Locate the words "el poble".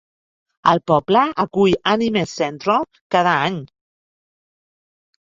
0.69-1.19